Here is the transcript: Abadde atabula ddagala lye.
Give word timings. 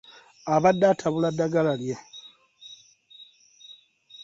Abadde 0.53 0.85
atabula 0.93 1.29
ddagala 1.33 1.73
lye. 1.81 1.95